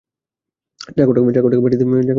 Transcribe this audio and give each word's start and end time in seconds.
চাকরটাকে 0.89 1.61
পাঠিয়ে 1.63 1.79
দিই, 1.79 1.87
ডেকে 1.87 1.97
আনুক। 1.97 2.09